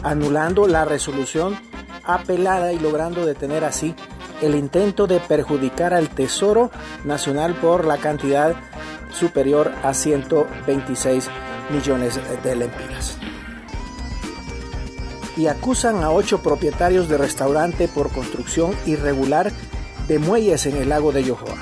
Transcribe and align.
anulando 0.03 0.67
la 0.67 0.85
resolución 0.85 1.57
apelada 2.05 2.73
y 2.73 2.79
logrando 2.79 3.27
detener 3.27 3.65
así 3.65 3.95
el 4.41 4.55
intento 4.55 5.07
de 5.07 5.21
perjudicar 5.21 5.93
al 5.93 6.09
Tesoro 6.09 6.71
Nacional 7.05 7.55
por 7.55 7.85
la 7.85 7.99
cantidad 7.99 8.55
superior 9.13 9.73
a 9.83 9.93
126 9.95 11.29
millones 11.71 12.21
de 12.45 12.57
lempiras 12.57 13.19
y 15.39 15.47
acusan 15.47 16.03
a 16.03 16.11
ocho 16.11 16.43
propietarios 16.43 17.09
de 17.09 17.17
restaurante 17.17 17.87
por 17.87 18.11
construcción 18.11 18.73
irregular 18.87 19.53
de 20.09 20.19
muelles 20.19 20.67
en 20.67 20.77
el 20.77 20.89
lago 20.89 21.13
de 21.13 21.23
Yohoa. 21.23 21.57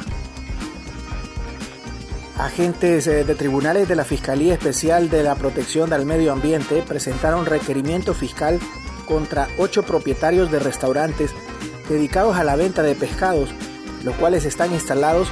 Agentes 2.38 3.06
eh, 3.06 3.24
de 3.24 3.34
tribunales 3.34 3.86
de 3.86 3.94
la 3.94 4.04
Fiscalía 4.04 4.54
Especial 4.54 5.10
de 5.10 5.22
la 5.22 5.34
Protección 5.34 5.90
del 5.90 6.06
Medio 6.06 6.32
Ambiente 6.32 6.82
presentaron 6.88 7.44
requerimiento 7.44 8.14
fiscal 8.14 8.58
contra 9.04 9.48
ocho 9.58 9.82
propietarios 9.82 10.50
de 10.50 10.58
restaurantes 10.58 11.32
dedicados 11.88 12.36
a 12.36 12.44
la 12.44 12.56
venta 12.56 12.82
de 12.82 12.94
pescados, 12.94 13.50
los 14.04 14.14
cuales 14.16 14.46
están 14.46 14.72
instalados 14.72 15.28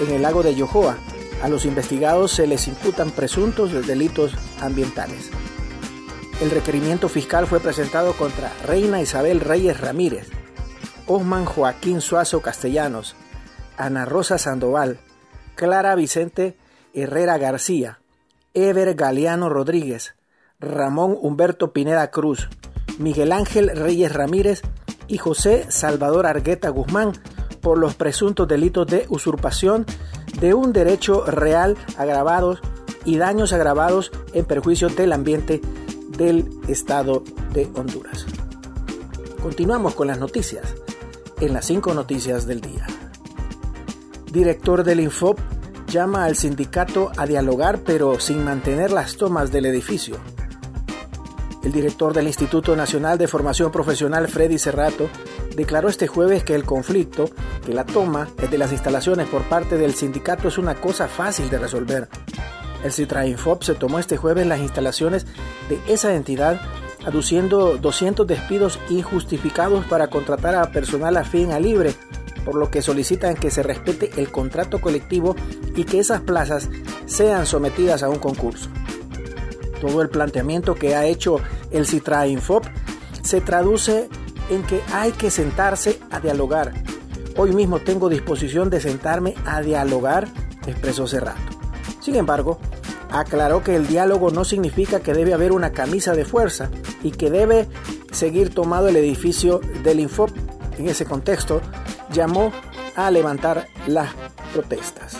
en 0.00 0.14
el 0.14 0.22
lago 0.22 0.44
de 0.44 0.54
Yohoa. 0.54 0.98
A 1.42 1.48
los 1.48 1.64
investigados 1.64 2.30
se 2.30 2.46
les 2.46 2.68
imputan 2.68 3.10
presuntos 3.10 3.72
delitos 3.86 4.34
ambientales. 4.60 5.30
El 6.40 6.52
requerimiento 6.52 7.08
fiscal 7.08 7.48
fue 7.48 7.58
presentado 7.58 8.12
contra 8.12 8.52
Reina 8.64 9.00
Isabel 9.00 9.40
Reyes 9.40 9.80
Ramírez, 9.80 10.28
Osman 11.08 11.44
Joaquín 11.44 12.00
Suazo 12.00 12.40
Castellanos, 12.42 13.16
Ana 13.76 14.04
Rosa 14.04 14.38
Sandoval, 14.38 15.00
Clara 15.56 15.96
Vicente 15.96 16.56
Herrera 16.94 17.38
García, 17.38 17.98
Ever 18.54 18.94
Galeano 18.94 19.48
Rodríguez, 19.48 20.14
Ramón 20.60 21.18
Humberto 21.20 21.72
Pineda 21.72 22.08
Cruz, 22.12 22.48
Miguel 22.98 23.32
Ángel 23.32 23.76
Reyes 23.76 24.12
Ramírez 24.12 24.62
y 25.08 25.18
José 25.18 25.66
Salvador 25.70 26.26
Argueta 26.26 26.68
Guzmán 26.68 27.14
por 27.60 27.78
los 27.78 27.96
presuntos 27.96 28.46
delitos 28.46 28.86
de 28.86 29.06
usurpación 29.08 29.86
de 30.40 30.54
un 30.54 30.72
derecho 30.72 31.24
real 31.26 31.76
agravados 31.96 32.60
y 33.04 33.16
daños 33.16 33.52
agravados 33.52 34.12
en 34.34 34.44
perjuicio 34.44 34.88
del 34.88 35.12
ambiente 35.12 35.60
del 36.18 36.50
estado 36.66 37.22
de 37.54 37.70
Honduras. 37.74 38.26
Continuamos 39.40 39.94
con 39.94 40.08
las 40.08 40.18
noticias, 40.18 40.74
en 41.40 41.54
las 41.54 41.64
cinco 41.64 41.94
noticias 41.94 42.44
del 42.44 42.60
día. 42.60 42.86
Director 44.32 44.82
del 44.82 44.98
Infop 44.98 45.38
llama 45.86 46.24
al 46.24 46.34
sindicato 46.34 47.12
a 47.16 47.24
dialogar 47.24 47.82
pero 47.84 48.18
sin 48.18 48.44
mantener 48.44 48.90
las 48.90 49.16
tomas 49.16 49.52
del 49.52 49.66
edificio. 49.66 50.16
El 51.62 51.70
director 51.70 52.12
del 52.12 52.26
Instituto 52.26 52.74
Nacional 52.74 53.16
de 53.16 53.28
Formación 53.28 53.70
Profesional, 53.70 54.26
Freddy 54.26 54.58
Cerrato, 54.58 55.08
declaró 55.56 55.88
este 55.88 56.08
jueves 56.08 56.42
que 56.42 56.56
el 56.56 56.64
conflicto, 56.64 57.30
que 57.64 57.74
la 57.74 57.84
toma 57.84 58.28
de 58.50 58.58
las 58.58 58.72
instalaciones 58.72 59.28
por 59.28 59.42
parte 59.42 59.78
del 59.78 59.94
sindicato 59.94 60.48
es 60.48 60.58
una 60.58 60.74
cosa 60.74 61.06
fácil 61.06 61.48
de 61.48 61.58
resolver, 61.58 62.08
el 62.84 62.92
Citrainfop 62.92 63.62
se 63.62 63.74
tomó 63.74 63.98
este 63.98 64.16
jueves 64.16 64.46
las 64.46 64.60
instalaciones 64.60 65.26
de 65.68 65.80
esa 65.92 66.14
entidad 66.14 66.60
aduciendo 67.04 67.78
200 67.78 68.26
despidos 68.26 68.78
injustificados 68.90 69.84
para 69.86 70.08
contratar 70.08 70.54
a 70.54 70.70
personal 70.72 71.16
afín 71.16 71.52
a 71.52 71.60
libre, 71.60 71.94
por 72.44 72.54
lo 72.56 72.70
que 72.70 72.82
solicitan 72.82 73.34
que 73.34 73.50
se 73.50 73.62
respete 73.62 74.10
el 74.16 74.30
contrato 74.30 74.80
colectivo 74.80 75.36
y 75.74 75.84
que 75.84 76.00
esas 76.00 76.20
plazas 76.20 76.68
sean 77.06 77.46
sometidas 77.46 78.02
a 78.02 78.08
un 78.08 78.18
concurso. 78.18 78.68
Todo 79.80 80.02
el 80.02 80.08
planteamiento 80.08 80.74
que 80.74 80.96
ha 80.96 81.06
hecho 81.06 81.40
el 81.70 81.86
Citrainfop 81.86 82.64
se 83.22 83.40
traduce 83.40 84.08
en 84.50 84.62
que 84.64 84.80
hay 84.92 85.12
que 85.12 85.30
sentarse 85.30 86.00
a 86.10 86.20
dialogar. 86.20 86.72
Hoy 87.36 87.52
mismo 87.52 87.78
tengo 87.78 88.08
disposición 88.08 88.70
de 88.70 88.80
sentarme 88.80 89.34
a 89.46 89.60
dialogar, 89.60 90.26
expresó 90.66 91.06
Cerrato. 91.06 91.40
Sin 92.00 92.16
embargo, 92.16 92.58
aclaró 93.10 93.62
que 93.62 93.76
el 93.76 93.86
diálogo 93.86 94.30
no 94.30 94.44
significa 94.44 95.00
que 95.00 95.14
debe 95.14 95.34
haber 95.34 95.52
una 95.52 95.72
camisa 95.72 96.14
de 96.14 96.24
fuerza 96.24 96.70
y 97.02 97.12
que 97.12 97.30
debe 97.30 97.68
seguir 98.12 98.54
tomado 98.54 98.88
el 98.88 98.96
edificio 98.96 99.60
del 99.82 100.00
Infop. 100.00 100.30
En 100.78 100.88
ese 100.88 101.04
contexto, 101.04 101.60
llamó 102.12 102.52
a 102.94 103.10
levantar 103.10 103.66
las 103.86 104.10
protestas. 104.52 105.16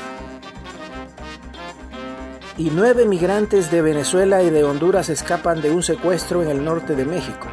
Y 2.57 2.71
nueve 2.71 3.07
migrantes 3.07 3.71
de 3.71 3.83
Venezuela 3.83 4.43
y 4.43 4.51
de 4.51 4.65
Honduras 4.65 5.09
escapan 5.09 5.63
de 5.63 5.71
un 5.71 5.83
secuestro 5.83 6.43
en 6.43 6.49
el 6.49 6.65
norte 6.65 6.97
de 6.97 7.05
México. 7.05 7.47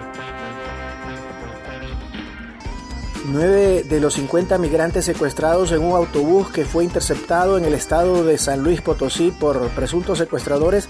Nueve 3.27 3.83
de 3.83 3.99
los 3.99 4.13
50 4.13 4.59
migrantes 4.59 5.05
secuestrados 5.05 5.71
en 5.71 5.81
un 5.81 5.95
autobús 5.95 6.51
que 6.51 6.63
fue 6.63 6.83
interceptado 6.83 7.57
en 7.57 7.65
el 7.65 7.73
estado 7.73 8.23
de 8.23 8.37
San 8.37 8.61
Luis 8.61 8.81
Potosí 8.81 9.31
por 9.31 9.67
presuntos 9.69 10.19
secuestradores 10.19 10.87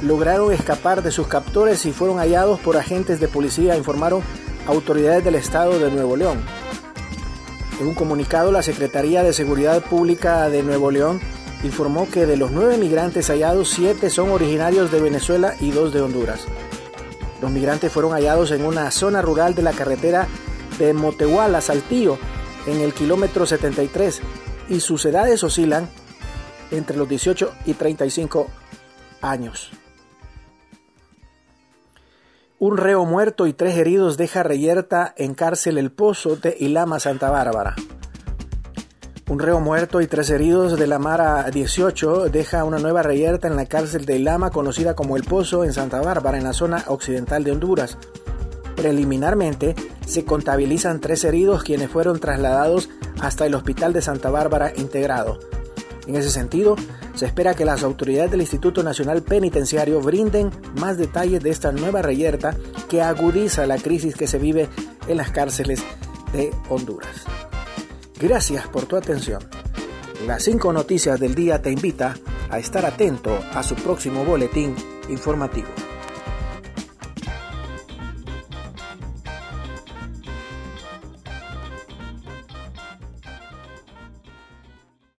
lograron 0.00 0.52
escapar 0.52 1.02
de 1.02 1.10
sus 1.10 1.26
captores 1.26 1.84
y 1.84 1.92
fueron 1.92 2.18
hallados 2.18 2.60
por 2.60 2.76
agentes 2.76 3.18
de 3.18 3.26
policía, 3.26 3.76
informaron 3.76 4.22
autoridades 4.68 5.24
del 5.24 5.34
estado 5.34 5.80
de 5.80 5.90
Nuevo 5.90 6.16
León. 6.16 6.40
En 7.80 7.88
un 7.88 7.94
comunicado, 7.94 8.52
la 8.52 8.62
Secretaría 8.62 9.24
de 9.24 9.32
Seguridad 9.32 9.82
Pública 9.82 10.48
de 10.50 10.62
Nuevo 10.62 10.92
León 10.92 11.20
informó 11.64 12.08
que 12.08 12.26
de 12.26 12.36
los 12.36 12.52
nueve 12.52 12.78
migrantes 12.78 13.28
hallados, 13.28 13.70
siete 13.70 14.08
son 14.08 14.30
originarios 14.30 14.92
de 14.92 15.00
Venezuela 15.00 15.56
y 15.58 15.72
dos 15.72 15.92
de 15.92 16.00
Honduras. 16.00 16.46
Los 17.40 17.50
migrantes 17.50 17.90
fueron 17.90 18.12
hallados 18.12 18.52
en 18.52 18.64
una 18.64 18.88
zona 18.92 19.20
rural 19.20 19.56
de 19.56 19.62
la 19.62 19.72
carretera 19.72 20.28
de 20.78 20.92
Motehuala, 20.92 21.60
Saltillo, 21.60 22.18
en 22.66 22.80
el 22.80 22.92
kilómetro 22.92 23.46
73, 23.46 24.20
y 24.68 24.80
sus 24.80 25.04
edades 25.04 25.42
oscilan 25.44 25.88
entre 26.70 26.96
los 26.96 27.08
18 27.08 27.52
y 27.66 27.74
35 27.74 28.46
años. 29.20 29.70
Un 32.58 32.76
reo 32.76 33.04
muerto 33.04 33.48
y 33.48 33.52
tres 33.52 33.76
heridos 33.76 34.16
deja 34.16 34.44
reyerta 34.44 35.12
en 35.16 35.34
cárcel 35.34 35.78
El 35.78 35.90
Pozo 35.90 36.36
de 36.36 36.56
Ilama, 36.60 37.00
Santa 37.00 37.28
Bárbara. 37.28 37.74
Un 39.28 39.40
reo 39.40 39.58
muerto 39.58 40.00
y 40.00 40.06
tres 40.06 40.30
heridos 40.30 40.78
de 40.78 40.86
la 40.86 41.00
Mara 41.00 41.50
18 41.50 42.28
deja 42.28 42.62
una 42.62 42.78
nueva 42.78 43.02
reyerta 43.02 43.48
en 43.48 43.56
la 43.56 43.66
cárcel 43.66 44.04
de 44.04 44.16
Ilama, 44.16 44.50
conocida 44.50 44.94
como 44.94 45.16
El 45.16 45.24
Pozo, 45.24 45.64
en 45.64 45.72
Santa 45.72 46.00
Bárbara, 46.00 46.38
en 46.38 46.44
la 46.44 46.52
zona 46.52 46.84
occidental 46.86 47.42
de 47.42 47.50
Honduras. 47.50 47.98
Preliminarmente, 48.76 49.74
se 50.06 50.24
contabilizan 50.24 51.00
tres 51.00 51.24
heridos 51.24 51.62
quienes 51.62 51.90
fueron 51.90 52.20
trasladados 52.20 52.88
hasta 53.20 53.46
el 53.46 53.54
Hospital 53.54 53.92
de 53.92 54.02
Santa 54.02 54.30
Bárbara 54.30 54.72
integrado. 54.76 55.38
En 56.06 56.16
ese 56.16 56.30
sentido, 56.30 56.76
se 57.14 57.26
espera 57.26 57.54
que 57.54 57.64
las 57.64 57.82
autoridades 57.82 58.30
del 58.30 58.40
Instituto 58.40 58.82
Nacional 58.82 59.22
Penitenciario 59.22 60.00
brinden 60.00 60.50
más 60.76 60.98
detalles 60.98 61.42
de 61.42 61.50
esta 61.50 61.70
nueva 61.70 62.02
reyerta 62.02 62.56
que 62.88 63.02
agudiza 63.02 63.66
la 63.66 63.78
crisis 63.78 64.16
que 64.16 64.26
se 64.26 64.38
vive 64.38 64.68
en 65.06 65.16
las 65.16 65.30
cárceles 65.30 65.82
de 66.32 66.50
Honduras. 66.68 67.24
Gracias 68.18 68.66
por 68.68 68.86
tu 68.86 68.96
atención. 68.96 69.42
Las 70.26 70.44
cinco 70.44 70.72
noticias 70.72 71.20
del 71.20 71.34
día 71.34 71.60
te 71.60 71.70
invita 71.70 72.14
a 72.50 72.58
estar 72.58 72.86
atento 72.86 73.38
a 73.54 73.62
su 73.62 73.74
próximo 73.74 74.24
boletín 74.24 74.74
informativo. 75.08 75.68